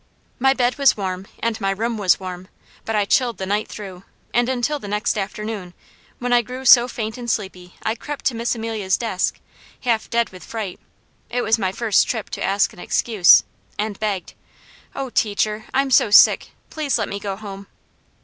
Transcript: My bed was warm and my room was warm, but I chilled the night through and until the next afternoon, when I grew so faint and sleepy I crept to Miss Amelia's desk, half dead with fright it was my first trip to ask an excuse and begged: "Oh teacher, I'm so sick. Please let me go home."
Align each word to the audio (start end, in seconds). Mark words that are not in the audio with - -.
My 0.39 0.55
bed 0.55 0.79
was 0.79 0.97
warm 0.97 1.27
and 1.41 1.61
my 1.61 1.69
room 1.69 1.95
was 1.95 2.19
warm, 2.19 2.47
but 2.85 2.95
I 2.95 3.05
chilled 3.05 3.37
the 3.37 3.45
night 3.45 3.67
through 3.67 4.03
and 4.33 4.49
until 4.49 4.79
the 4.79 4.87
next 4.87 5.15
afternoon, 5.15 5.75
when 6.17 6.33
I 6.33 6.41
grew 6.41 6.65
so 6.65 6.87
faint 6.87 7.19
and 7.19 7.29
sleepy 7.29 7.75
I 7.83 7.93
crept 7.93 8.25
to 8.25 8.33
Miss 8.35 8.55
Amelia's 8.55 8.97
desk, 8.97 9.39
half 9.81 10.09
dead 10.09 10.29
with 10.31 10.43
fright 10.43 10.79
it 11.29 11.43
was 11.43 11.59
my 11.59 11.71
first 11.71 12.07
trip 12.07 12.31
to 12.31 12.43
ask 12.43 12.73
an 12.73 12.79
excuse 12.79 13.43
and 13.77 13.99
begged: 13.99 14.33
"Oh 14.95 15.11
teacher, 15.11 15.65
I'm 15.71 15.91
so 15.91 16.09
sick. 16.09 16.53
Please 16.71 16.97
let 16.97 17.07
me 17.07 17.19
go 17.19 17.35
home." 17.35 17.67